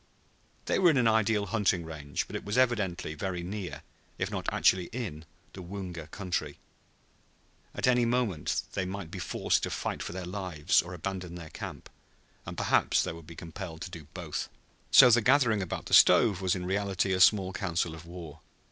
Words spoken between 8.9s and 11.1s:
be forced to fight for their lives or